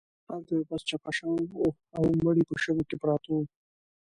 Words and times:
هلته 0.29 0.49
یو 0.55 0.65
بس 0.69 0.81
چپه 0.89 1.11
شوی 1.17 1.43
و 1.55 1.61
او 1.97 2.03
مړي 2.25 2.43
په 2.49 2.55
شګو 2.63 2.83
کې 2.89 2.95
پراته 3.01 3.29
وو. 3.33 3.43